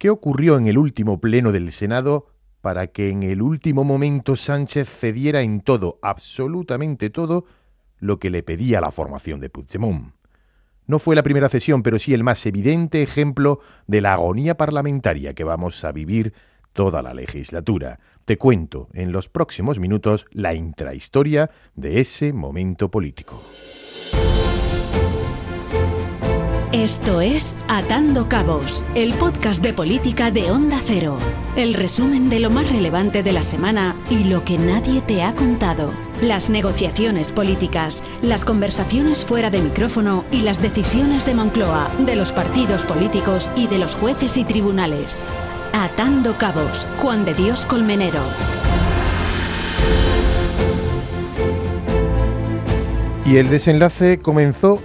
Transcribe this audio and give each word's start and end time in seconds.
¿Qué 0.00 0.08
ocurrió 0.08 0.56
en 0.56 0.66
el 0.66 0.78
último 0.78 1.20
pleno 1.20 1.52
del 1.52 1.72
Senado 1.72 2.28
para 2.62 2.86
que 2.86 3.10
en 3.10 3.22
el 3.22 3.42
último 3.42 3.84
momento 3.84 4.34
Sánchez 4.34 4.88
cediera 4.88 5.42
en 5.42 5.60
todo, 5.60 5.98
absolutamente 6.00 7.10
todo, 7.10 7.44
lo 7.98 8.18
que 8.18 8.30
le 8.30 8.42
pedía 8.42 8.80
la 8.80 8.92
formación 8.92 9.40
de 9.40 9.50
Puigdemont? 9.50 10.14
No 10.86 11.00
fue 11.00 11.14
la 11.14 11.22
primera 11.22 11.50
cesión, 11.50 11.82
pero 11.82 11.98
sí 11.98 12.14
el 12.14 12.24
más 12.24 12.46
evidente 12.46 13.02
ejemplo 13.02 13.60
de 13.86 14.00
la 14.00 14.14
agonía 14.14 14.56
parlamentaria 14.56 15.34
que 15.34 15.44
vamos 15.44 15.84
a 15.84 15.92
vivir 15.92 16.32
toda 16.72 17.02
la 17.02 17.12
legislatura. 17.12 18.00
Te 18.24 18.38
cuento 18.38 18.88
en 18.94 19.12
los 19.12 19.28
próximos 19.28 19.78
minutos 19.78 20.24
la 20.30 20.54
intrahistoria 20.54 21.50
de 21.74 22.00
ese 22.00 22.32
momento 22.32 22.90
político. 22.90 23.42
Esto 26.72 27.20
es 27.20 27.56
Atando 27.66 28.28
Cabos, 28.28 28.84
el 28.94 29.12
podcast 29.14 29.60
de 29.60 29.72
política 29.72 30.30
de 30.30 30.52
Onda 30.52 30.78
Cero. 30.80 31.18
El 31.56 31.74
resumen 31.74 32.28
de 32.28 32.38
lo 32.38 32.48
más 32.48 32.70
relevante 32.70 33.24
de 33.24 33.32
la 33.32 33.42
semana 33.42 33.96
y 34.08 34.22
lo 34.22 34.44
que 34.44 34.56
nadie 34.56 35.00
te 35.00 35.24
ha 35.24 35.34
contado. 35.34 35.92
Las 36.22 36.48
negociaciones 36.48 37.32
políticas, 37.32 38.04
las 38.22 38.44
conversaciones 38.44 39.24
fuera 39.24 39.50
de 39.50 39.60
micrófono 39.60 40.24
y 40.30 40.42
las 40.42 40.62
decisiones 40.62 41.26
de 41.26 41.34
Moncloa, 41.34 41.90
de 42.06 42.14
los 42.14 42.30
partidos 42.30 42.84
políticos 42.84 43.50
y 43.56 43.66
de 43.66 43.78
los 43.78 43.96
jueces 43.96 44.36
y 44.36 44.44
tribunales. 44.44 45.26
Atando 45.72 46.38
Cabos, 46.38 46.86
Juan 46.98 47.24
de 47.24 47.34
Dios 47.34 47.64
Colmenero. 47.64 48.22
Y 53.26 53.38
el 53.38 53.50
desenlace 53.50 54.18
comenzó 54.18 54.80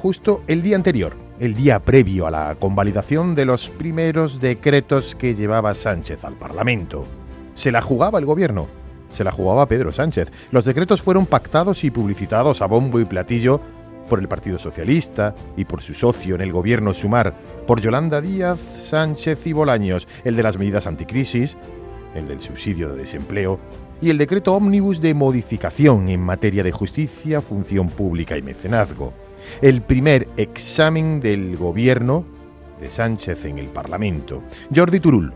justo 0.00 0.42
el 0.46 0.62
día 0.62 0.76
anterior, 0.76 1.19
el 1.40 1.54
día 1.54 1.80
previo 1.80 2.26
a 2.26 2.30
la 2.30 2.54
convalidación 2.60 3.34
de 3.34 3.46
los 3.46 3.70
primeros 3.70 4.40
decretos 4.40 5.14
que 5.14 5.34
llevaba 5.34 5.74
Sánchez 5.74 6.22
al 6.22 6.34
Parlamento. 6.34 7.06
Se 7.54 7.72
la 7.72 7.80
jugaba 7.80 8.18
el 8.18 8.26
gobierno, 8.26 8.68
se 9.10 9.24
la 9.24 9.32
jugaba 9.32 9.66
Pedro 9.66 9.90
Sánchez. 9.90 10.30
Los 10.50 10.66
decretos 10.66 11.00
fueron 11.00 11.24
pactados 11.24 11.82
y 11.82 11.90
publicitados 11.90 12.60
a 12.60 12.66
bombo 12.66 13.00
y 13.00 13.06
platillo 13.06 13.58
por 14.06 14.18
el 14.18 14.28
Partido 14.28 14.58
Socialista 14.58 15.34
y 15.56 15.64
por 15.64 15.80
su 15.80 15.94
socio 15.94 16.34
en 16.34 16.42
el 16.42 16.52
gobierno 16.52 16.92
Sumar, 16.92 17.34
por 17.66 17.80
Yolanda 17.80 18.20
Díaz, 18.20 18.58
Sánchez 18.58 19.46
y 19.46 19.54
Bolaños, 19.54 20.06
el 20.24 20.36
de 20.36 20.42
las 20.42 20.58
medidas 20.58 20.86
anticrisis, 20.86 21.56
el 22.14 22.28
del 22.28 22.40
subsidio 22.40 22.90
de 22.90 22.98
desempleo 22.98 23.58
y 24.02 24.10
el 24.10 24.18
decreto 24.18 24.54
ómnibus 24.54 25.00
de 25.00 25.14
modificación 25.14 26.08
en 26.08 26.20
materia 26.20 26.62
de 26.62 26.72
justicia, 26.72 27.40
función 27.40 27.88
pública 27.88 28.36
y 28.36 28.42
mecenazgo 28.42 29.12
el 29.60 29.82
primer 29.82 30.28
examen 30.36 31.20
del 31.20 31.56
gobierno 31.56 32.24
de 32.80 32.90
Sánchez 32.90 33.44
en 33.44 33.58
el 33.58 33.66
Parlamento. 33.66 34.42
Jordi 34.74 35.00
Turul. 35.00 35.32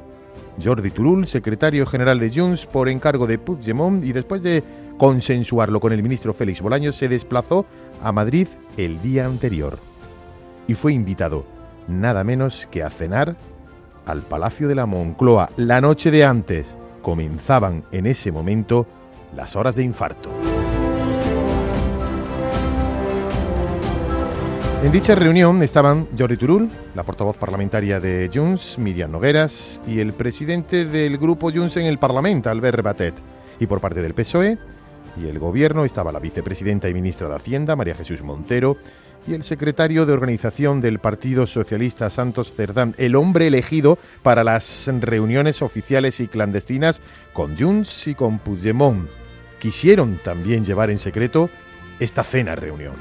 Jordi 0.62 0.91
Turul, 0.91 1.27
secretario 1.27 1.84
general 1.84 2.19
de 2.20 2.30
Junts 2.30 2.67
por 2.67 2.89
encargo 2.89 3.27
de 3.27 3.39
Puigdemont 3.39 4.05
y 4.05 4.12
después 4.12 4.42
de 4.42 4.62
consensuarlo 4.98 5.80
con 5.80 5.92
el 5.92 6.02
ministro 6.02 6.33
Félix 6.33 6.61
Bolaños 6.61 6.97
se 6.97 7.08
desplazó 7.08 7.67
a 8.02 8.12
Madrid 8.12 8.47
el 8.77 9.02
día 9.02 9.27
anterior 9.27 9.78
y 10.69 10.75
fue 10.75 10.92
invitado 10.92 11.45
nada 11.89 12.22
menos 12.22 12.69
que 12.70 12.83
a 12.83 12.91
cenar 12.91 13.36
al 14.06 14.22
Palacio 14.22 14.69
de 14.69 14.74
la 14.74 14.86
Moncloa 14.86 15.50
la 15.56 15.80
noche 15.80 16.10
de 16.10 16.24
antes. 16.24 16.77
Comenzaban 17.02 17.84
en 17.92 18.06
ese 18.06 18.33
momento 18.33 18.86
las 19.36 19.56
horas 19.56 19.77
de 19.77 19.84
infarto. 19.84 20.30
En 24.84 24.92
dicha 24.92 25.14
reunión 25.14 25.62
estaban 25.62 26.08
Jordi 26.16 26.36
Turul, 26.36 26.69
la 26.94 27.05
portavoz 27.05 27.38
parlamentaria 27.38 28.00
de 28.00 28.30
Junts, 28.33 28.78
Miriam 28.78 29.11
Nogueras, 29.11 29.80
y 29.86 30.00
el 30.00 30.12
presidente 30.12 30.84
del 30.84 31.16
grupo 31.16 31.50
Junts 31.50 31.78
en 31.78 31.86
el 31.86 31.98
Parlamento, 31.98 32.50
Albert 32.50 32.83
Batet. 32.83 33.14
Y 33.58 33.66
por 33.66 33.80
parte 33.80 34.02
del 34.02 34.12
PSOE 34.12 34.58
y 35.16 35.27
el 35.28 35.39
gobierno 35.39 35.84
estaba 35.84 36.12
la 36.12 36.18
vicepresidenta 36.18 36.89
y 36.89 36.94
ministra 36.94 37.28
de 37.28 37.36
Hacienda, 37.36 37.77
María 37.77 37.95
Jesús 37.95 38.23
Montero, 38.23 38.77
y 39.27 39.35
el 39.35 39.42
secretario 39.42 40.07
de 40.07 40.12
organización 40.12 40.80
del 40.80 40.98
Partido 40.98 41.46
Socialista, 41.46 42.11
Santos 42.11 42.52
Cerdán, 42.52 42.95
el 42.98 43.17
hombre 43.17 43.46
elegido 43.46 43.98
para 44.23 44.45
las 44.45 44.89
reuniones 45.01 45.62
oficiales 45.62 46.20
y 46.20 46.29
clandestinas 46.29 47.01
con 47.33 47.57
Junts 47.57 48.07
y 48.08 48.14
con 48.14 48.39
Puigdemont. 48.39 49.08
Quisieron 49.58 50.18
también 50.23 50.64
llevar 50.64 50.90
en 50.90 50.98
secreto 50.98 51.48
esta 51.98 52.23
cena 52.23 52.55
reunión. 52.55 52.95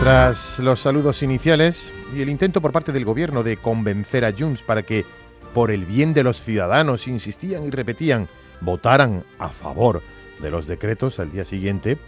Tras 0.00 0.60
los 0.60 0.80
saludos 0.80 1.22
iniciales 1.24 1.92
y 2.14 2.22
el 2.22 2.28
intento 2.28 2.60
por 2.60 2.70
parte 2.70 2.92
del 2.92 3.04
gobierno 3.04 3.42
de 3.42 3.56
convencer 3.56 4.24
a 4.24 4.32
Junts 4.32 4.62
para 4.62 4.84
que, 4.84 5.04
por 5.52 5.72
el 5.72 5.84
bien 5.84 6.14
de 6.14 6.22
los 6.22 6.40
ciudadanos, 6.40 7.08
insistían 7.08 7.64
y 7.64 7.70
repetían, 7.70 8.28
votaran 8.60 9.24
a 9.40 9.48
favor 9.48 10.00
de 10.40 10.50
los 10.50 10.66
decretos 10.66 11.18
al 11.18 11.32
día 11.32 11.44
siguiente, 11.44 11.98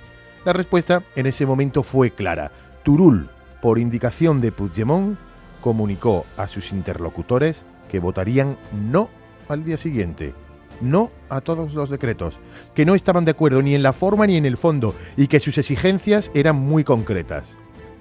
la 0.45 0.53
respuesta 0.53 1.03
en 1.17 1.27
ese 1.27 1.47
momento 1.47 1.83
fue 1.83 2.11
clara. 2.11 2.51
Turul, 2.83 3.29
por 3.61 3.79
indicación 3.79 4.41
de 4.41 4.53
Puigdemont, 4.53 5.19
comunicó 5.61 6.25
a 6.37 6.49
sus 6.49 6.73
interlocutores 6.73 7.65
que 7.91 7.99
votarían 7.99 8.57
no 8.73 9.11
al 9.49 9.65
día 9.65 9.77
siguiente, 9.77 10.33
no 10.81 11.11
a 11.29 11.41
todos 11.41 11.75
los 11.75 11.91
decretos, 11.91 12.39
que 12.75 12.87
no 12.87 12.95
estaban 12.95 13.25
de 13.25 13.33
acuerdo 13.33 13.63
ni 13.63 13.75
en 13.75 13.83
la 13.83 13.93
forma 13.93 14.27
ni 14.27 14.37
en 14.37 14.47
el 14.47 14.57
fondo 14.57 14.95
y 15.17 15.27
que 15.27 15.41
sus 15.41 15.59
exigencias 15.59 16.31
eran 16.35 16.57
muy 16.57 16.85
concretas. 16.85 17.59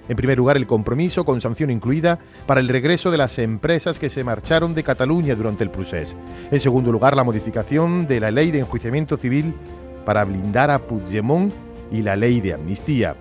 En 0.08 0.16
primer 0.16 0.38
lugar, 0.38 0.56
el 0.56 0.66
compromiso, 0.66 1.24
con 1.24 1.40
sanción 1.40 1.70
incluida, 1.70 2.18
para 2.46 2.60
el 2.60 2.66
regreso 2.66 3.12
de 3.12 3.18
las 3.18 3.38
empresas 3.38 4.00
que 4.00 4.08
se 4.08 4.24
marcharon 4.24 4.74
de 4.74 4.82
Cataluña 4.82 5.36
durante 5.36 5.62
el 5.62 5.70
procés. 5.70 6.16
En 6.50 6.58
segundo 6.58 6.90
lugar, 6.90 7.14
la 7.14 7.22
modificación 7.22 8.08
de 8.08 8.18
la 8.18 8.32
ley 8.32 8.50
de 8.50 8.58
enjuiciamiento 8.58 9.16
civil 9.16 9.54
para 10.04 10.24
blindar 10.24 10.70
a 10.70 10.78
Puigdemont 10.78 11.52
y 11.90 12.02
la 12.02 12.16
ley 12.16 12.40
de 12.40 12.54
amnistía. 12.54 13.16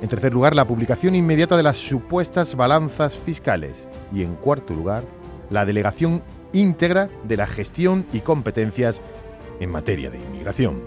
En 0.00 0.08
tercer 0.08 0.32
lugar, 0.32 0.54
la 0.54 0.66
publicación 0.66 1.14
inmediata 1.14 1.56
de 1.56 1.62
las 1.62 1.76
supuestas 1.76 2.54
balanzas 2.54 3.16
fiscales. 3.16 3.88
Y 4.12 4.22
en 4.22 4.34
cuarto 4.36 4.74
lugar, 4.74 5.04
la 5.50 5.64
delegación 5.64 6.22
íntegra 6.52 7.08
de 7.24 7.36
la 7.36 7.46
gestión 7.46 8.06
y 8.12 8.20
competencias 8.20 9.00
en 9.60 9.70
materia 9.70 10.10
de 10.10 10.18
inmigración. 10.18 10.80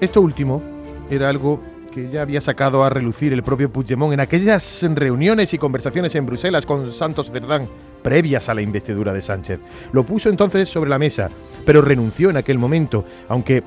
Esto 0.00 0.20
último 0.20 0.62
era 1.10 1.28
algo 1.28 1.60
que 1.92 2.10
ya 2.10 2.22
había 2.22 2.40
sacado 2.40 2.84
a 2.84 2.90
relucir 2.90 3.32
el 3.32 3.42
propio 3.42 3.70
Puigdemont 3.70 4.12
en 4.12 4.20
aquellas 4.20 4.84
reuniones 4.94 5.54
y 5.54 5.58
conversaciones 5.58 6.14
en 6.14 6.26
Bruselas 6.26 6.66
con 6.66 6.92
Santos 6.92 7.30
Cerdán 7.30 7.68
previas 8.02 8.48
a 8.48 8.54
la 8.54 8.62
investidura 8.62 9.12
de 9.12 9.22
Sánchez. 9.22 9.60
Lo 9.92 10.04
puso 10.04 10.28
entonces 10.28 10.68
sobre 10.68 10.90
la 10.90 10.98
mesa, 10.98 11.30
pero 11.64 11.82
renunció 11.82 12.30
en 12.30 12.36
aquel 12.36 12.58
momento, 12.58 13.04
aunque 13.28 13.62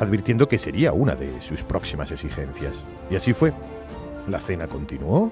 advirtiendo 0.00 0.48
que 0.48 0.58
sería 0.58 0.92
una 0.92 1.14
de 1.14 1.40
sus 1.40 1.62
próximas 1.62 2.10
exigencias. 2.10 2.82
Y 3.10 3.16
así 3.16 3.32
fue. 3.32 3.52
La 4.26 4.40
cena 4.40 4.66
continuó. 4.66 5.30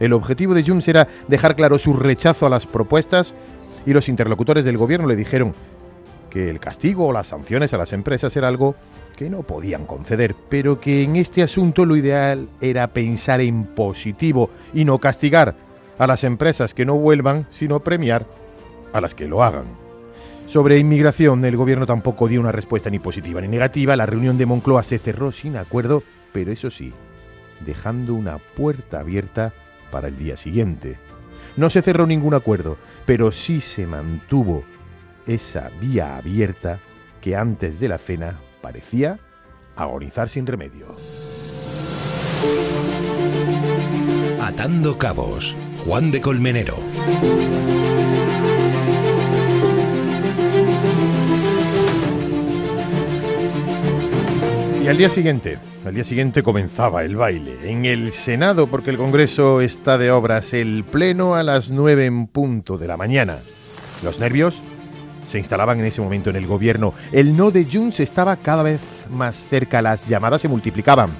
El 0.00 0.12
objetivo 0.12 0.54
de 0.54 0.64
Junts 0.64 0.88
era 0.88 1.06
dejar 1.28 1.54
claro 1.56 1.78
su 1.78 1.92
rechazo 1.92 2.46
a 2.46 2.50
las 2.50 2.66
propuestas 2.66 3.34
y 3.84 3.92
los 3.92 4.08
interlocutores 4.08 4.64
del 4.64 4.78
gobierno 4.78 5.06
le 5.06 5.16
dijeron 5.16 5.54
que 6.30 6.48
el 6.48 6.60
castigo 6.60 7.06
o 7.06 7.12
las 7.12 7.26
sanciones 7.26 7.74
a 7.74 7.78
las 7.78 7.92
empresas 7.92 8.34
era 8.36 8.48
algo 8.48 8.74
que 9.16 9.28
no 9.28 9.42
podían 9.42 9.84
conceder, 9.84 10.34
pero 10.48 10.80
que 10.80 11.02
en 11.02 11.16
este 11.16 11.42
asunto 11.42 11.84
lo 11.84 11.96
ideal 11.96 12.48
era 12.60 12.86
pensar 12.88 13.40
en 13.40 13.64
positivo 13.64 14.48
y 14.72 14.84
no 14.84 14.98
castigar 14.98 15.54
a 15.98 16.06
las 16.06 16.24
empresas 16.24 16.72
que 16.72 16.86
no 16.86 16.96
vuelvan, 16.96 17.46
sino 17.50 17.80
premiar 17.80 18.26
a 18.92 19.00
las 19.00 19.14
que 19.14 19.28
lo 19.28 19.42
hagan. 19.42 19.64
Sobre 20.46 20.78
inmigración, 20.78 21.44
el 21.44 21.56
gobierno 21.56 21.86
tampoco 21.86 22.28
dio 22.28 22.40
una 22.40 22.52
respuesta 22.52 22.90
ni 22.90 22.98
positiva 22.98 23.40
ni 23.40 23.48
negativa. 23.48 23.96
La 23.96 24.06
reunión 24.06 24.36
de 24.36 24.46
Moncloa 24.46 24.82
se 24.82 24.98
cerró 24.98 25.32
sin 25.32 25.56
acuerdo, 25.56 26.02
pero 26.32 26.52
eso 26.52 26.70
sí, 26.70 26.92
dejando 27.64 28.14
una 28.14 28.38
puerta 28.38 29.00
abierta 29.00 29.54
para 29.90 30.08
el 30.08 30.18
día 30.18 30.36
siguiente. 30.36 30.98
No 31.56 31.70
se 31.70 31.82
cerró 31.82 32.06
ningún 32.06 32.34
acuerdo, 32.34 32.76
pero 33.06 33.32
sí 33.32 33.60
se 33.60 33.86
mantuvo 33.86 34.64
esa 35.26 35.70
vía 35.80 36.16
abierta 36.16 36.80
que 37.20 37.36
antes 37.36 37.78
de 37.78 37.88
la 37.88 37.98
cena 37.98 38.38
parecía 38.60 39.18
agonizar 39.76 40.28
sin 40.28 40.46
remedio. 40.46 40.86
Atando 44.40 44.98
Cabos, 44.98 45.56
Juan 45.78 46.10
de 46.10 46.20
Colmenero. 46.20 46.78
Y 54.82 54.88
al 54.88 54.96
día 54.98 55.08
siguiente, 55.08 55.58
al 55.86 55.94
día 55.94 56.02
siguiente 56.02 56.42
comenzaba 56.42 57.04
el 57.04 57.14
baile. 57.14 57.70
En 57.70 57.84
el 57.84 58.10
Senado, 58.10 58.66
porque 58.66 58.90
el 58.90 58.96
Congreso 58.96 59.60
está 59.60 59.96
de 59.96 60.10
obras, 60.10 60.54
el 60.54 60.82
Pleno 60.82 61.36
a 61.36 61.44
las 61.44 61.70
nueve 61.70 62.04
en 62.06 62.26
punto 62.26 62.76
de 62.76 62.88
la 62.88 62.96
mañana. 62.96 63.38
Los 64.02 64.18
nervios 64.18 64.60
se 65.28 65.38
instalaban 65.38 65.78
en 65.78 65.86
ese 65.86 66.00
momento 66.00 66.30
en 66.30 66.36
el 66.36 66.48
gobierno. 66.48 66.94
El 67.12 67.36
no 67.36 67.52
de 67.52 67.64
Junts 67.64 68.00
estaba 68.00 68.34
cada 68.38 68.64
vez 68.64 68.80
más 69.08 69.46
cerca, 69.48 69.82
las 69.82 70.04
llamadas 70.08 70.40
se 70.40 70.48
multiplicaban. 70.48 71.10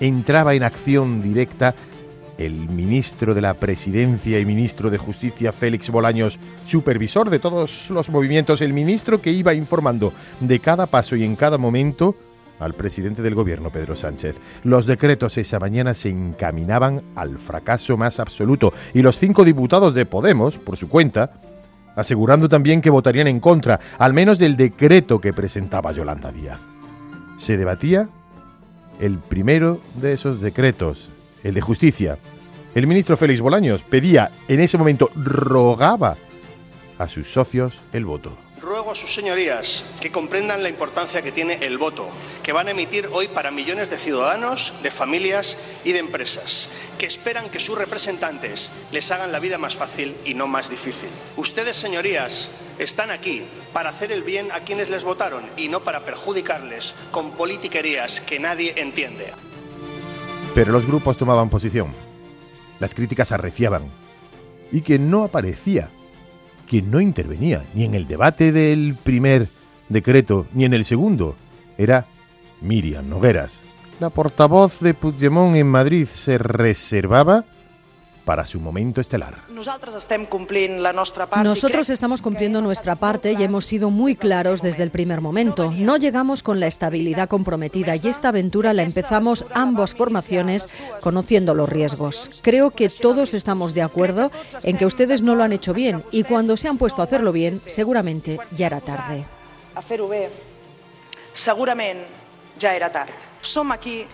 Entraba 0.00 0.54
en 0.54 0.62
acción 0.62 1.22
directa 1.22 1.74
el 2.38 2.66
ministro 2.70 3.34
de 3.34 3.42
la 3.42 3.52
Presidencia 3.52 4.40
y 4.40 4.46
ministro 4.46 4.88
de 4.88 4.96
Justicia 4.96 5.52
Félix 5.52 5.90
Bolaños, 5.90 6.38
supervisor 6.64 7.28
de 7.28 7.40
todos 7.40 7.90
los 7.90 8.08
movimientos, 8.08 8.62
el 8.62 8.72
ministro 8.72 9.20
que 9.20 9.32
iba 9.32 9.52
informando 9.52 10.14
de 10.40 10.60
cada 10.60 10.86
paso 10.86 11.14
y 11.14 11.24
en 11.24 11.36
cada 11.36 11.58
momento 11.58 12.16
al 12.62 12.74
presidente 12.74 13.22
del 13.22 13.34
gobierno, 13.34 13.70
Pedro 13.70 13.94
Sánchez. 13.94 14.36
Los 14.64 14.86
decretos 14.86 15.38
esa 15.38 15.58
mañana 15.58 15.94
se 15.94 16.08
encaminaban 16.08 17.02
al 17.14 17.38
fracaso 17.38 17.96
más 17.96 18.20
absoluto 18.20 18.72
y 18.94 19.02
los 19.02 19.18
cinco 19.18 19.44
diputados 19.44 19.94
de 19.94 20.06
Podemos, 20.06 20.58
por 20.58 20.76
su 20.76 20.88
cuenta, 20.88 21.32
asegurando 21.96 22.48
también 22.48 22.80
que 22.80 22.90
votarían 22.90 23.26
en 23.26 23.40
contra, 23.40 23.80
al 23.98 24.12
menos 24.12 24.38
del 24.38 24.56
decreto 24.56 25.20
que 25.20 25.32
presentaba 25.32 25.92
Yolanda 25.92 26.32
Díaz. 26.32 26.58
Se 27.36 27.56
debatía 27.56 28.08
el 29.00 29.18
primero 29.18 29.80
de 29.94 30.12
esos 30.12 30.40
decretos, 30.40 31.08
el 31.42 31.54
de 31.54 31.60
justicia. 31.60 32.18
El 32.74 32.86
ministro 32.86 33.16
Félix 33.16 33.40
Bolaños 33.40 33.82
pedía, 33.82 34.30
en 34.48 34.60
ese 34.60 34.78
momento 34.78 35.10
rogaba 35.14 36.16
a 36.98 37.08
sus 37.08 37.30
socios 37.30 37.74
el 37.92 38.04
voto. 38.04 38.36
Ruego 38.60 38.92
a 38.92 38.94
sus 38.94 39.12
señorías 39.12 39.84
que 40.00 40.12
comprendan 40.12 40.62
la 40.62 40.68
importancia 40.68 41.20
que 41.20 41.32
tiene 41.32 41.58
el 41.62 41.78
voto 41.78 42.08
que 42.42 42.52
van 42.52 42.68
a 42.68 42.72
emitir 42.72 43.08
hoy 43.12 43.28
para 43.28 43.50
millones 43.50 43.90
de 43.90 43.98
ciudadanos, 43.98 44.72
de 44.82 44.90
familias 44.90 45.58
y 45.84 45.92
de 45.92 45.98
empresas, 45.98 46.68
que 46.98 47.06
esperan 47.06 47.48
que 47.48 47.60
sus 47.60 47.78
representantes 47.78 48.70
les 48.90 49.10
hagan 49.10 49.32
la 49.32 49.38
vida 49.38 49.58
más 49.58 49.76
fácil 49.76 50.16
y 50.24 50.34
no 50.34 50.46
más 50.46 50.70
difícil. 50.70 51.08
Ustedes, 51.36 51.76
señorías, 51.76 52.50
están 52.78 53.10
aquí 53.10 53.42
para 53.72 53.90
hacer 53.90 54.12
el 54.12 54.22
bien 54.22 54.50
a 54.52 54.60
quienes 54.60 54.90
les 54.90 55.04
votaron 55.04 55.44
y 55.56 55.68
no 55.68 55.84
para 55.84 56.04
perjudicarles 56.04 56.94
con 57.10 57.32
politiquerías 57.32 58.20
que 58.20 58.38
nadie 58.38 58.74
entiende. 58.76 59.32
Pero 60.54 60.72
los 60.72 60.86
grupos 60.86 61.16
tomaban 61.16 61.48
posición. 61.48 61.88
Las 62.80 62.94
críticas 62.94 63.32
arreciaban. 63.32 63.90
Y 64.72 64.82
quien 64.82 65.10
no 65.10 65.24
aparecía 65.24 65.90
quien 66.72 66.90
no 66.90 67.02
intervenía 67.02 67.66
ni 67.74 67.84
en 67.84 67.94
el 67.94 68.06
debate 68.06 68.50
del 68.50 68.94
primer 68.94 69.48
decreto 69.90 70.46
ni 70.54 70.64
en 70.64 70.72
el 70.72 70.86
segundo 70.86 71.36
era 71.76 72.06
Miriam 72.62 73.08
Nogueras. 73.08 73.60
La 74.00 74.10
portavoz 74.10 74.80
de 74.80 74.94
Puigdemont 74.94 75.56
en 75.56 75.66
Madrid 75.66 76.08
se 76.10 76.38
reservaba 76.38 77.44
para 78.24 78.46
su 78.46 78.60
momento 78.60 79.00
estelar. 79.00 79.34
Nosotros 79.50 79.96
estamos 81.90 82.22
cumpliendo 82.22 82.62
nuestra 82.62 82.96
parte 82.96 83.32
y 83.32 83.42
hemos 83.42 83.64
sido 83.64 83.90
muy 83.90 84.14
claros 84.14 84.62
desde 84.62 84.84
el 84.84 84.90
primer 84.90 85.20
momento. 85.20 85.72
No 85.72 85.96
llegamos 85.96 86.42
con 86.42 86.60
la 86.60 86.66
estabilidad 86.66 87.28
comprometida 87.28 87.96
y 87.96 88.08
esta 88.08 88.28
aventura 88.28 88.74
la 88.74 88.84
empezamos 88.84 89.44
ambas 89.54 89.94
formaciones 89.94 90.68
conociendo 91.00 91.54
los 91.54 91.68
riesgos. 91.68 92.30
Creo 92.42 92.70
que 92.70 92.88
todos 92.88 93.34
estamos 93.34 93.74
de 93.74 93.82
acuerdo 93.82 94.30
en 94.62 94.76
que 94.76 94.86
ustedes 94.86 95.22
no 95.22 95.34
lo 95.34 95.42
han 95.42 95.52
hecho 95.52 95.74
bien 95.74 96.04
y 96.12 96.24
cuando 96.24 96.56
se 96.56 96.68
han 96.68 96.78
puesto 96.78 97.02
a 97.02 97.06
hacerlo 97.06 97.32
bien, 97.32 97.60
seguramente 97.66 98.38
ya 98.56 98.68
era 98.68 98.80
tarde. 98.80 99.24
Seguramente 101.32 102.21
ya 102.62 102.74
era 102.74 102.90
tarde. 102.90 103.12
Somos 103.40 103.74
aquí 103.74 104.06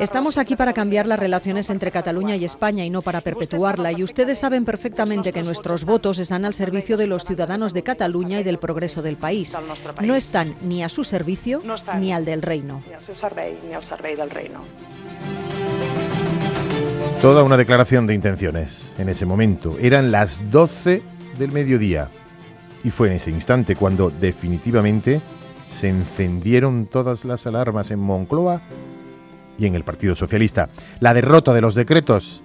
Estamos 0.00 0.38
aquí 0.38 0.56
para 0.56 0.72
cambiar 0.72 1.06
las 1.06 1.18
relaciones 1.18 1.68
entre 1.68 1.90
Cataluña 1.90 2.36
y 2.36 2.46
España 2.46 2.86
y 2.86 2.90
no 2.90 3.02
para 3.02 3.20
perpetuarla. 3.20 3.92
Y 3.92 4.02
ustedes 4.02 4.38
saben 4.38 4.64
perfectamente 4.64 5.30
que 5.30 5.42
nuestros 5.42 5.84
votos 5.84 6.18
están 6.18 6.46
al 6.46 6.54
servicio 6.54 6.96
de 6.96 7.06
los 7.06 7.26
ciudadanos 7.26 7.74
de 7.74 7.82
Cataluña 7.82 8.40
y 8.40 8.44
del 8.44 8.58
progreso 8.58 9.02
del 9.02 9.18
país. 9.18 9.54
No 10.00 10.14
están 10.14 10.56
ni 10.62 10.82
a 10.82 10.88
su 10.88 11.04
servicio 11.04 11.62
ni 12.00 12.14
al 12.14 12.24
del 12.24 12.40
reino. 12.40 12.82
Toda 17.20 17.42
una 17.42 17.58
declaración 17.58 18.06
de 18.06 18.14
intenciones 18.14 18.94
en 18.96 19.10
ese 19.10 19.26
momento. 19.26 19.76
Eran 19.78 20.10
las 20.10 20.50
12 20.50 21.02
del 21.38 21.52
mediodía. 21.52 22.08
Y 22.84 22.90
fue 22.90 23.08
en 23.08 23.16
ese 23.16 23.30
instante 23.30 23.76
cuando 23.76 24.08
definitivamente 24.08 25.20
se 25.72 25.88
encendieron 25.88 26.86
todas 26.86 27.24
las 27.24 27.46
alarmas 27.46 27.90
en 27.90 27.98
Moncloa 27.98 28.60
y 29.58 29.66
en 29.66 29.74
el 29.74 29.84
Partido 29.84 30.14
Socialista. 30.14 30.68
La 31.00 31.14
derrota 31.14 31.52
de 31.54 31.60
los 31.60 31.74
decretos 31.74 32.42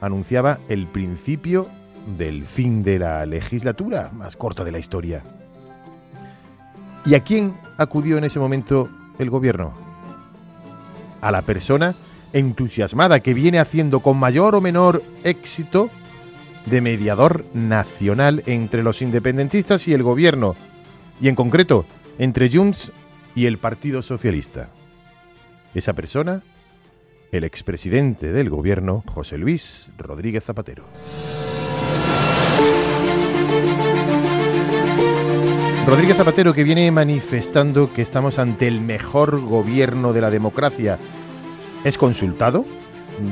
anunciaba 0.00 0.58
el 0.68 0.86
principio 0.86 1.68
del 2.18 2.44
fin 2.44 2.82
de 2.82 2.98
la 2.98 3.24
legislatura 3.24 4.10
más 4.12 4.36
corta 4.36 4.64
de 4.64 4.72
la 4.72 4.78
historia. 4.78 5.22
¿Y 7.04 7.14
a 7.14 7.20
quién 7.20 7.54
acudió 7.78 8.18
en 8.18 8.24
ese 8.24 8.38
momento 8.38 8.88
el 9.18 9.30
gobierno? 9.30 9.72
A 11.20 11.30
la 11.30 11.42
persona 11.42 11.94
entusiasmada 12.32 13.20
que 13.20 13.32
viene 13.32 13.60
haciendo 13.60 14.00
con 14.00 14.18
mayor 14.18 14.56
o 14.56 14.60
menor 14.60 15.02
éxito 15.24 15.88
de 16.66 16.80
mediador 16.80 17.44
nacional 17.54 18.42
entre 18.46 18.82
los 18.82 19.02
independentistas 19.02 19.86
y 19.86 19.94
el 19.94 20.02
gobierno, 20.02 20.56
y 21.20 21.28
en 21.28 21.36
concreto 21.36 21.86
entre 22.18 22.50
Junts 22.50 22.92
y 23.34 23.46
el 23.46 23.58
Partido 23.58 24.02
Socialista. 24.02 24.70
Esa 25.74 25.92
persona, 25.92 26.42
el 27.32 27.44
expresidente 27.44 28.32
del 28.32 28.48
gobierno, 28.48 29.04
José 29.06 29.36
Luis 29.36 29.92
Rodríguez 29.98 30.44
Zapatero. 30.44 30.84
Rodríguez 35.86 36.16
Zapatero 36.16 36.52
que 36.52 36.64
viene 36.64 36.90
manifestando 36.90 37.92
que 37.92 38.02
estamos 38.02 38.38
ante 38.38 38.66
el 38.66 38.80
mejor 38.80 39.40
gobierno 39.40 40.12
de 40.12 40.20
la 40.20 40.30
democracia. 40.30 40.98
Es 41.84 41.96
consultado 41.96 42.64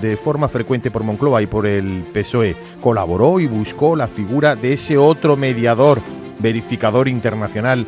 de 0.01 0.17
forma 0.17 0.49
frecuente 0.49 0.91
por 0.91 1.03
Moncloa 1.03 1.43
y 1.43 1.47
por 1.47 1.67
el 1.67 2.05
PSOE. 2.13 2.55
Colaboró 2.81 3.41
y 3.41 3.47
buscó 3.47 3.97
la 3.97 4.07
figura 4.07 4.55
de 4.55 4.75
ese 4.75 4.97
otro 4.97 5.37
mediador, 5.37 6.01
verificador 6.39 7.09
internacional 7.09 7.87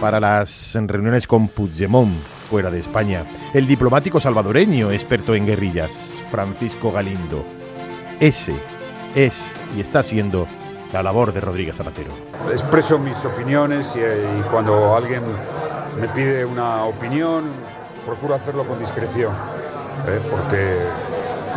para 0.00 0.20
las 0.20 0.74
reuniones 0.74 1.26
con 1.26 1.48
Puigdemont 1.48 2.12
fuera 2.48 2.70
de 2.70 2.78
España. 2.78 3.26
El 3.52 3.66
diplomático 3.66 4.20
salvadoreño 4.20 4.90
experto 4.90 5.34
en 5.34 5.46
guerrillas, 5.46 6.22
Francisco 6.30 6.92
Galindo. 6.92 7.44
Ese 8.20 8.54
es 9.14 9.52
y 9.76 9.80
está 9.80 10.02
siendo 10.02 10.46
la 10.92 11.02
labor 11.02 11.32
de 11.32 11.40
Rodríguez 11.40 11.76
Zapatero. 11.76 12.10
Expreso 12.50 12.98
mis 12.98 13.24
opiniones 13.24 13.96
y, 13.96 14.00
y 14.00 14.42
cuando 14.50 14.94
alguien 14.96 15.22
me 16.00 16.08
pide 16.08 16.44
una 16.44 16.84
opinión, 16.84 17.50
procuro 18.06 18.34
hacerlo 18.34 18.66
con 18.66 18.78
discreción, 18.78 19.32
¿eh? 20.06 20.20
porque 20.30 20.78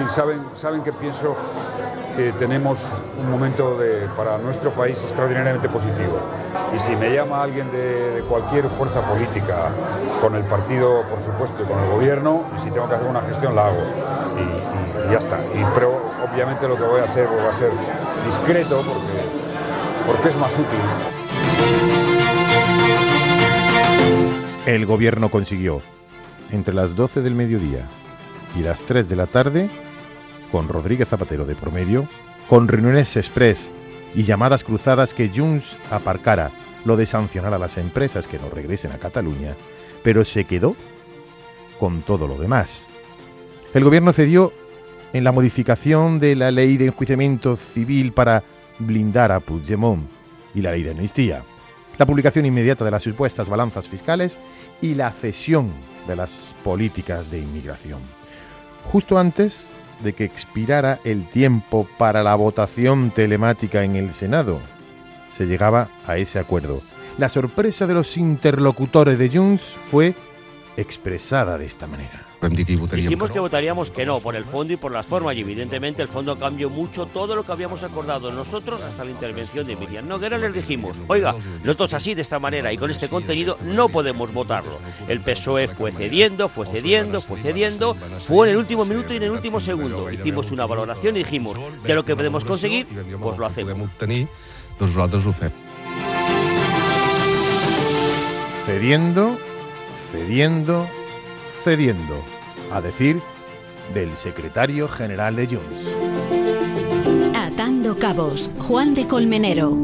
saben, 0.10 0.40
saben 0.56 0.82
que 0.82 0.94
pienso 0.94 1.36
que 2.16 2.32
tenemos 2.34 3.02
un 3.18 3.32
momento 3.32 3.78
para 4.16 4.38
nuestro 4.38 4.72
país 4.72 5.02
extraordinariamente 5.04 5.70
positivo. 5.70 6.20
Y 6.76 6.80
si 6.80 6.96
me 6.96 7.14
llama 7.14 7.44
alguien 7.44 7.70
de, 7.72 8.24
cualquier 8.28 8.70
fuerza 8.70 9.02
política, 9.06 9.72
con 10.22 10.36
el 10.36 10.44
partido, 10.44 11.04
por 11.10 11.22
supuesto, 11.22 11.64
y 11.64 11.66
con 11.66 11.80
el 11.84 11.90
gobierno, 11.90 12.46
y 12.56 12.60
si 12.60 12.72
tengo 12.72 12.88
que 12.88 12.96
hacer 12.96 13.08
una 13.08 13.22
gestión, 13.22 13.56
la 13.56 13.68
hago. 13.68 13.82
Y, 14.38 15.12
ya 15.12 15.18
está. 15.18 15.40
Y, 15.54 15.66
pero 15.74 16.02
obviamente 16.32 16.68
lo 16.68 16.76
que 16.76 16.84
voy 16.84 17.02
a 17.02 17.06
hacer 17.06 17.28
va 17.28 17.50
a 17.50 17.54
ser 17.54 17.72
discreto 18.26 18.78
porque, 18.78 20.08
porque 20.08 20.30
es 20.30 20.38
más 20.38 20.54
útil. 20.54 20.80
El 24.66 24.86
gobierno 24.86 25.30
consiguió, 25.30 25.82
entre 26.52 26.74
las 26.74 26.96
12 26.96 27.22
del 27.22 27.36
mediodía 27.36 27.88
y 28.56 28.60
las 28.60 28.82
3 28.82 29.10
de 29.10 29.16
la 29.16 29.26
tarde, 29.26 29.70
con 30.52 30.68
Rodríguez 30.68 31.08
Zapatero 31.08 31.46
de 31.46 31.56
por 31.56 31.72
medio, 31.72 32.08
con 32.50 32.68
reuniones 32.68 33.16
express 33.18 33.72
y 34.14 34.24
llamadas 34.24 34.64
cruzadas 34.64 35.14
que 35.14 35.30
Junts 35.30 35.78
aparcara 35.90 36.52
lo 36.86 36.98
de 36.98 37.06
sancionar 37.06 37.54
a 37.54 37.60
las 37.60 37.78
empresas 37.78 38.28
que 38.28 38.40
no 38.40 38.50
regresen 38.50 38.92
a 38.92 38.98
Cataluña, 38.98 39.56
pero 40.04 40.26
se 40.26 40.46
quedó 40.46 40.76
con 41.80 42.02
todo 42.02 42.28
lo 42.28 42.38
demás. 42.38 42.88
El 43.74 43.84
gobierno 43.84 44.14
cedió 44.14 44.52
en 45.14 45.24
la 45.24 45.32
modificación 45.32 46.20
de 46.20 46.36
la 46.36 46.52
ley 46.52 46.78
de 46.78 46.88
enjuiciamiento 46.88 47.58
civil 47.58 48.12
para 48.12 48.44
blindar 48.80 49.32
a 49.32 49.40
Puigdemont 49.40 50.10
y 50.54 50.62
la 50.62 50.72
ley 50.72 50.84
de 50.84 50.92
amnistía, 50.92 51.44
la 51.98 52.06
publicación 52.06 52.46
inmediata 52.46 52.84
de 52.84 52.92
las 52.92 53.04
supuestas 53.04 53.50
balanzas 53.50 53.88
fiscales 53.88 54.38
y 54.82 54.96
la 54.96 55.12
cesión 55.12 55.72
de 56.08 56.16
las 56.16 56.56
políticas 56.64 57.30
de 57.30 57.40
inmigración. 57.40 58.00
Justo 58.92 59.18
antes 59.18 59.68
de 60.04 60.14
que 60.14 60.24
expirara 60.24 61.00
el 61.04 61.30
tiempo 61.30 61.88
para 61.98 62.24
la 62.24 62.36
votación 62.36 63.12
telemática 63.12 63.84
en 63.84 63.96
el 63.96 64.14
Senado. 64.14 64.60
Se 65.32 65.46
llegaba 65.46 65.90
a 66.08 66.18
ese 66.18 66.40
acuerdo. 66.40 66.82
La 67.18 67.30
sorpresa 67.30 67.88
de 67.88 67.94
los 67.94 68.18
interlocutores 68.18 69.18
de 69.18 69.30
Junts 69.30 69.76
fue 69.90 70.16
expresada 70.78 71.58
de 71.58 71.66
esta 71.66 71.88
manera. 71.88 72.31
Dijimos 72.50 73.32
que 73.32 73.40
votaríamos 73.40 73.92
que 73.92 74.06
no, 74.06 74.20
por 74.20 74.36
el 74.36 74.46
fondo 74.46 74.74
y 74.74 74.78
por 74.78 74.92
las 74.92 75.06
formas, 75.06 75.36
y 75.36 75.42
evidentemente 75.42 76.02
el 76.02 76.08
fondo 76.08 76.38
cambió 76.40 76.70
mucho 76.70 77.06
todo 77.06 77.36
lo 77.36 77.44
que 77.44 77.52
habíamos 77.52 77.84
acordado 77.84 78.32
nosotros 78.32 78.82
hasta 78.82 79.04
la 79.04 79.12
intervención 79.12 79.66
de 79.68 79.76
Miriam 79.76 80.08
Noguera. 80.08 80.38
Les 80.38 80.54
dijimos, 80.54 80.98
oiga, 81.08 81.36
nosotros 81.64 81.94
así, 81.94 82.16
de 82.16 82.24
esta 82.24 82.40
manera 82.40 82.74
y 82.74 82.78
con 82.78 82.90
este 82.90 83.10
contenido, 83.10 83.58
no 83.64 83.90
podemos 83.90 84.34
votarlo. 84.34 84.80
El 85.08 85.20
PSOE 85.22 85.68
fue 85.68 85.92
cediendo, 85.92 86.50
fue 86.50 86.66
cediendo, 86.66 87.22
fue 87.22 87.42
cediendo, 87.42 87.96
fue 88.28 88.48
en 88.48 88.54
el 88.54 88.58
último 88.58 88.86
minuto 88.86 89.14
y 89.14 89.18
en 89.18 89.24
el 89.24 89.32
último 89.32 89.60
segundo. 89.60 90.12
Hicimos 90.12 90.52
una 90.52 90.66
valoración 90.66 91.16
y 91.16 91.20
dijimos, 91.20 91.56
de 91.84 91.94
lo 91.94 92.04
que 92.04 92.16
podemos 92.16 92.44
conseguir, 92.44 92.88
pues 93.20 93.38
lo 93.38 93.46
hacemos. 93.46 93.90
Cediendo, 98.66 99.38
cediendo, 100.12 100.88
cediendo, 101.64 102.24
a 102.72 102.82
decir 102.82 103.22
del 103.94 104.18
secretario 104.18 104.88
general 104.88 105.36
de 105.36 105.48
Junts. 105.48 105.88
Atando 107.36 107.98
cabos, 108.00 108.50
Juan 108.58 108.94
de 108.94 109.08
Colmenero. 109.08 109.78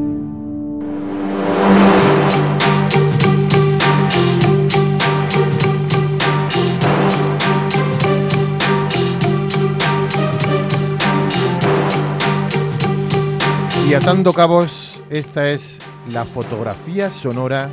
Y 13.88 13.94
atando 13.94 14.32
cabos, 14.32 15.00
esta 15.08 15.48
es 15.48 15.78
la 16.12 16.24
fotografía 16.24 17.10
sonora 17.10 17.70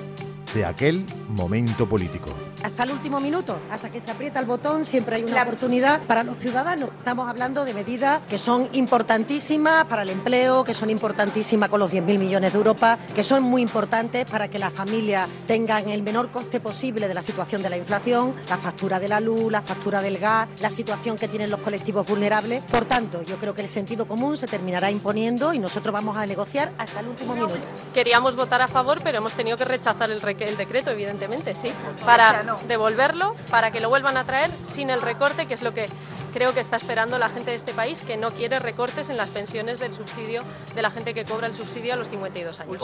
de 0.53 0.63
aquel 0.63 1.05
momento 1.35 1.85
político 1.87 2.44
hasta 2.75 2.83
el 2.83 2.91
último 2.91 3.21
minuto, 3.21 3.57
hasta 3.71 3.89
que 3.89 4.01
se 4.01 4.11
aprieta 4.11 4.37
el 4.41 4.45
botón, 4.45 4.83
siempre 4.83 5.15
hay 5.15 5.23
una 5.23 5.43
oportunidad 5.43 6.01
para 6.01 6.23
los 6.23 6.37
ciudadanos. 6.39 6.89
Estamos 6.97 7.29
hablando 7.29 7.63
de 7.63 7.73
medidas 7.73 8.21
que 8.27 8.37
son 8.37 8.67
importantísimas 8.73 9.85
para 9.85 10.01
el 10.01 10.09
empleo, 10.09 10.65
que 10.65 10.73
son 10.73 10.89
importantísimas 10.89 11.69
con 11.69 11.79
los 11.79 11.93
10.000 11.93 12.19
millones 12.19 12.51
de 12.51 12.57
Europa, 12.57 12.97
que 13.15 13.23
son 13.23 13.43
muy 13.43 13.61
importantes 13.61 14.29
para 14.29 14.49
que 14.49 14.59
las 14.59 14.73
familias 14.73 15.29
tengan 15.47 15.87
el 15.87 16.03
menor 16.03 16.31
coste 16.31 16.59
posible 16.59 17.07
de 17.07 17.13
la 17.13 17.21
situación 17.21 17.63
de 17.63 17.69
la 17.69 17.77
inflación, 17.77 18.35
la 18.49 18.57
factura 18.57 18.99
de 18.99 19.07
la 19.07 19.21
luz, 19.21 19.49
la 19.49 19.61
factura 19.61 20.01
del 20.01 20.17
gas, 20.17 20.49
la 20.59 20.69
situación 20.69 21.15
que 21.15 21.29
tienen 21.29 21.49
los 21.49 21.61
colectivos 21.61 22.05
vulnerables. 22.05 22.61
Por 22.63 22.83
tanto, 22.83 23.21
yo 23.21 23.37
creo 23.37 23.53
que 23.53 23.61
el 23.61 23.69
sentido 23.69 24.05
común 24.05 24.35
se 24.35 24.47
terminará 24.47 24.91
imponiendo 24.91 25.53
y 25.53 25.59
nosotros 25.59 25.93
vamos 25.93 26.17
a 26.17 26.25
negociar 26.25 26.73
hasta 26.77 26.99
el 26.99 27.07
último 27.07 27.35
minuto. 27.35 27.55
Queríamos 27.93 28.35
votar 28.35 28.61
a 28.61 28.67
favor, 28.67 28.99
pero 29.01 29.19
hemos 29.19 29.31
tenido 29.31 29.55
que 29.55 29.63
rechazar 29.63 30.11
el, 30.11 30.19
el 30.21 30.57
decreto, 30.57 30.91
evidentemente, 30.91 31.55
sí, 31.55 31.71
para 32.05 32.43
devolverlo 32.67 33.35
para 33.51 33.71
que 33.71 33.79
lo 33.79 33.89
vuelvan 33.89 34.17
a 34.17 34.25
traer 34.25 34.51
sin 34.63 34.89
el 34.89 35.01
recorte, 35.01 35.45
que 35.45 35.53
es 35.53 35.61
lo 35.61 35.73
que 35.73 35.87
creo 36.33 36.53
que 36.53 36.59
está 36.59 36.75
esperando 36.75 37.17
la 37.17 37.29
gente 37.29 37.51
de 37.51 37.55
este 37.55 37.73
país, 37.73 38.01
que 38.01 38.17
no 38.17 38.31
quiere 38.31 38.59
recortes 38.59 39.09
en 39.09 39.17
las 39.17 39.29
pensiones 39.29 39.79
del 39.79 39.93
subsidio 39.93 40.41
de 40.75 40.81
la 40.81 40.91
gente 40.91 41.13
que 41.13 41.23
cobra 41.23 41.47
el 41.47 41.53
subsidio 41.53 41.93
a 41.93 41.95
los 41.95 42.09
52 42.09 42.59
años. 42.59 42.83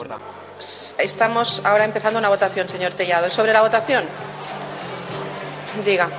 Estamos 0.98 1.62
ahora 1.66 1.84
empezando 1.84 2.20
una 2.20 2.30
votación, 2.30 2.70
señor 2.70 2.94
Tellado. 2.94 3.30
¿Sobre 3.30 3.52
la 3.52 3.62
votación? 3.62 4.06
Diga. 5.86 6.10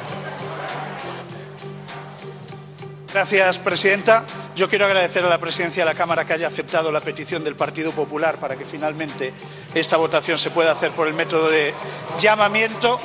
Gracias, 3.13 3.59
presidenta. 3.59 4.25
Yo 4.57 4.69
quiero 4.69 4.85
agradecer 4.85 5.25
a 5.25 5.29
la 5.29 5.39
presidencia 5.39 5.85
de 5.85 5.91
la 5.91 5.97
Cámara 5.97 6.27
que 6.27 6.35
haya 6.35 6.47
aceptado 6.47 6.93
la 6.93 7.01
petición 7.01 7.45
del 7.45 7.57
Partido 7.57 7.93
Popular 7.93 8.37
para 8.37 8.57
que 8.57 8.67
finalmente 8.67 9.33
esta 9.75 9.97
votación 9.97 10.37
se 10.37 10.51
pueda 10.51 10.73
hacer 10.73 10.93
por 10.93 11.09
el 11.09 11.15
método 11.15 11.51
de 11.51 11.73
llamamiento 12.19 12.99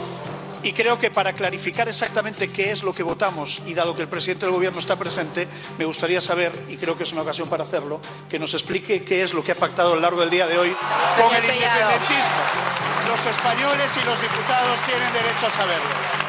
y 0.63 0.73
creo 0.73 0.97
que 0.97 1.11
para 1.11 1.33
clarificar 1.33 1.87
exactamente 1.87 2.49
qué 2.49 2.71
es 2.71 2.83
lo 2.83 2.93
que 2.93 3.03
votamos 3.03 3.61
y 3.65 3.73
dado 3.73 3.95
que 3.95 4.01
el 4.01 4.07
presidente 4.07 4.45
del 4.45 4.53
Gobierno 4.53 4.79
está 4.79 4.95
presente, 4.95 5.47
me 5.77 5.85
gustaría 5.85 6.21
saber, 6.21 6.51
y 6.67 6.77
creo 6.77 6.97
que 6.97 7.03
es 7.03 7.13
una 7.13 7.21
ocasión 7.21 7.49
para 7.49 7.63
hacerlo, 7.63 7.99
que 8.29 8.39
nos 8.39 8.53
explique 8.53 9.03
qué 9.03 9.23
es 9.23 9.33
lo 9.33 9.43
que 9.43 9.51
ha 9.51 9.55
pactado 9.55 9.93
a 9.93 9.95
lo 9.95 10.01
largo 10.01 10.21
del 10.21 10.29
día 10.29 10.47
de 10.47 10.57
hoy 10.57 10.75
con 11.17 11.35
el 11.35 11.43
independentismo. 11.43 12.41
Los 13.07 13.25
españoles 13.25 13.91
y 14.01 14.05
los 14.05 14.21
diputados 14.21 14.81
tienen 14.81 15.13
derecho 15.13 15.47
a 15.47 15.49
saberlo. 15.49 16.26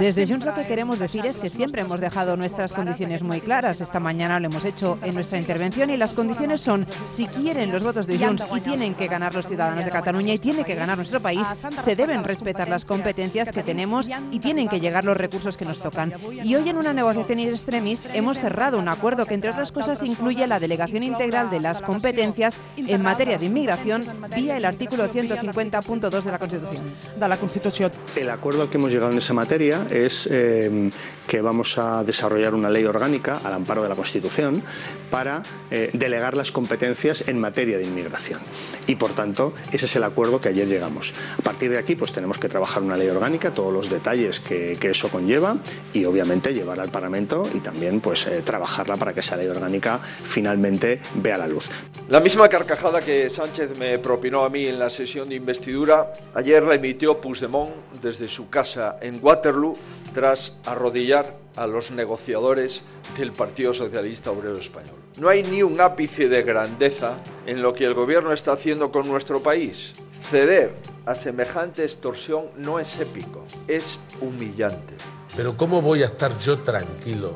Desde 0.00 0.26
Junts 0.26 0.46
lo 0.46 0.54
que 0.54 0.66
queremos 0.66 0.98
decir 0.98 1.24
es 1.24 1.38
que 1.38 1.48
siempre 1.48 1.82
hemos 1.82 2.00
dejado 2.00 2.36
nuestras 2.36 2.72
condiciones 2.72 3.22
muy 3.22 3.40
claras. 3.40 3.80
Esta 3.80 4.00
mañana 4.00 4.40
lo 4.40 4.46
hemos 4.46 4.64
hecho 4.64 4.98
en 5.02 5.14
nuestra 5.14 5.38
intervención 5.38 5.90
y 5.90 5.96
las 5.96 6.12
condiciones 6.12 6.60
son, 6.60 6.86
si 7.06 7.26
quieren 7.26 7.70
los 7.70 7.84
votos 7.84 8.06
de 8.06 8.18
Junts 8.18 8.44
y 8.56 8.60
tienen 8.60 8.94
que 8.94 9.06
ganar 9.06 9.34
los 9.34 9.46
ciudadanos 9.46 9.84
de 9.84 9.90
Cataluña 9.90 10.34
y 10.34 10.38
tiene 10.38 10.64
que 10.64 10.74
ganar 10.74 10.96
nuestro 10.96 11.20
país, 11.20 11.46
se 11.84 11.94
deben 11.94 12.24
respetar 12.24 12.68
las 12.68 12.84
competencias 12.84 13.52
que 13.52 13.62
tenemos 13.62 14.08
y 14.32 14.40
tienen 14.40 14.68
que 14.68 14.80
llegar 14.80 15.04
los 15.04 15.16
recursos 15.16 15.56
que 15.56 15.64
nos 15.64 15.78
tocan. 15.78 16.12
Y 16.42 16.54
hoy 16.56 16.68
en 16.68 16.76
una 16.76 16.92
negociación 16.92 17.38
in 17.38 17.48
extremis 17.50 18.06
hemos 18.12 18.40
cerrado 18.40 18.78
un 18.78 18.88
acuerdo 18.88 19.24
que 19.24 19.34
entre 19.34 19.50
otras 19.50 19.70
cosas 19.70 20.02
incluye 20.02 20.46
la 20.46 20.58
delegación 20.58 21.02
integral 21.02 21.50
de 21.50 21.60
las 21.60 21.80
competencias 21.80 22.56
en 22.76 23.02
materia 23.02 23.38
de 23.38 23.46
inmigración 23.46 24.02
vía 24.34 24.56
el 24.56 24.64
artículo 24.64 25.08
150.2 25.12 26.22
de 26.22 26.30
la 26.30 26.38
Constitución. 26.38 26.94
De 27.18 27.28
la 27.28 27.36
Constitución. 27.36 27.90
El 28.16 28.30
acuerdo 28.30 28.68
que 28.68 28.79
hemos 28.80 28.92
llegado 28.92 29.12
en 29.12 29.18
esa 29.18 29.34
materia 29.34 29.86
es 29.90 30.26
eh, 30.30 30.90
que 31.30 31.40
vamos 31.40 31.78
a 31.78 32.02
desarrollar 32.02 32.54
una 32.54 32.70
ley 32.70 32.84
orgánica 32.84 33.40
al 33.44 33.52
amparo 33.52 33.82
de 33.82 33.88
la 33.88 33.94
Constitución 33.94 34.62
para 35.10 35.42
eh, 35.70 35.90
delegar 35.92 36.36
las 36.36 36.50
competencias 36.50 37.28
en 37.28 37.38
materia 37.38 37.78
de 37.78 37.84
inmigración. 37.84 38.40
Y 38.86 38.96
por 38.96 39.12
tanto, 39.12 39.52
ese 39.70 39.86
es 39.86 39.94
el 39.96 40.02
acuerdo 40.02 40.40
que 40.40 40.48
ayer 40.48 40.66
llegamos. 40.66 41.12
A 41.38 41.42
partir 41.42 41.70
de 41.70 41.78
aquí, 41.78 41.94
pues 41.94 42.10
tenemos 42.12 42.38
que 42.38 42.48
trabajar 42.48 42.82
una 42.82 42.96
ley 42.96 43.08
orgánica, 43.08 43.52
todos 43.52 43.72
los 43.72 43.90
detalles 43.90 44.40
que, 44.40 44.76
eso 44.90 45.08
conlleva 45.08 45.56
y 45.92 46.04
obviamente 46.04 46.52
llevarla 46.52 46.82
al 46.82 46.90
Parlamento 46.90 47.48
y 47.54 47.60
también 47.60 48.00
pues 48.00 48.26
eh, 48.26 48.42
trabajarla 48.42 48.96
para 48.96 49.12
que 49.12 49.20
esa 49.20 49.36
ley 49.36 49.46
orgánica 49.46 50.00
finalmente 50.00 51.00
vea 51.14 51.38
la 51.38 51.46
luz. 51.46 51.70
La 52.08 52.18
misma 52.18 52.48
carcajada 52.48 53.00
que 53.00 53.30
Sánchez 53.30 53.78
me 53.78 54.00
propinó 54.00 54.44
a 54.44 54.50
mí 54.50 54.66
en 54.66 54.80
la 54.80 54.90
sesión 54.90 55.28
de 55.28 55.36
investidura, 55.36 56.12
ayer 56.34 56.64
la 56.64 56.74
emitió 56.74 57.20
Puigdemont 57.20 57.70
desde 58.02 58.26
su 58.26 58.48
en 58.76 59.18
Waterloo 59.22 59.74
tras 60.14 60.52
arrodillar 60.64 61.36
a 61.56 61.66
los 61.66 61.90
negociadores 61.90 62.82
del 63.16 63.32
Partido 63.32 63.74
Socialista 63.74 64.30
Obrero 64.30 64.56
Español. 64.56 64.96
No 65.18 65.28
hay 65.28 65.42
ni 65.42 65.62
un 65.62 65.80
ápice 65.80 66.28
de 66.28 66.42
grandeza 66.42 67.14
en 67.46 67.62
lo 67.62 67.74
que 67.74 67.84
el 67.84 67.94
gobierno 67.94 68.32
está 68.32 68.52
haciendo 68.52 68.90
con 68.92 69.08
nuestro 69.08 69.42
país. 69.42 69.92
Ceder 70.30 70.74
a 71.06 71.14
semejante 71.14 71.84
extorsión 71.84 72.44
no 72.56 72.78
es 72.78 73.00
épico, 73.00 73.44
es 73.66 73.98
humillante. 74.20 74.94
Pero 75.36 75.56
¿cómo 75.56 75.82
voy 75.82 76.02
a 76.02 76.06
estar 76.06 76.36
yo 76.38 76.58
tranquilo 76.58 77.34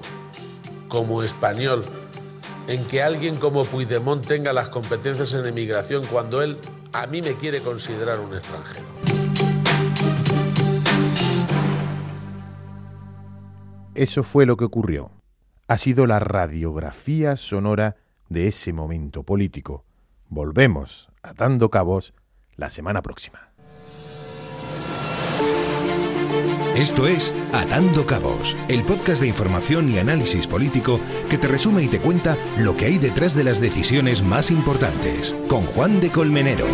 como 0.89 1.23
español 1.23 1.83
en 2.69 2.85
que 2.87 3.03
alguien 3.03 3.35
como 3.37 3.65
Puigdemont 3.65 4.27
tenga 4.27 4.53
las 4.53 4.69
competencias 4.69 5.35
en 5.35 5.47
emigración 5.47 6.05
cuando 6.07 6.43
él 6.43 6.59
a 6.93 7.07
mí 7.07 7.21
me 7.21 7.35
quiere 7.35 7.61
considerar 7.61 8.21
un 8.21 8.35
extranjero? 8.35 9.14
Eso 13.95 14.25
fue 14.25 14.45
lo 14.45 14.57
que 14.57 14.65
ocurrió. 14.65 15.13
Ha 15.69 15.79
sido 15.79 16.07
la 16.07 16.19
radiografía 16.19 17.37
sonora 17.37 17.97
de 18.29 18.49
ese 18.49 18.73
momento 18.73 19.23
político. 19.23 19.85
Volvemos 20.29 21.11
atando 21.23 21.71
cabos 21.71 22.13
la 22.57 22.71
semana 22.71 23.03
próxima. 23.03 23.51
Esto 26.75 27.07
es 27.07 27.33
Atando 27.53 28.05
Cabos, 28.05 28.57
el 28.67 28.83
podcast 28.83 29.21
de 29.21 29.29
información 29.29 29.89
y 29.89 29.99
análisis 29.99 30.49
político 30.49 30.99
que 31.31 31.39
te 31.39 31.47
resume 31.47 31.85
y 31.85 31.89
te 31.89 32.01
cuenta 32.01 32.37
lo 32.59 32.77
que 32.77 32.87
hay 32.87 32.99
detrás 32.99 33.37
de 33.37 33.45
las 33.45 33.61
decisiones 33.61 34.25
más 34.25 34.51
importantes, 34.51 35.37
con 35.49 35.67
Juan 35.67 36.01
de 36.01 36.11
Colmenero. 36.11 36.67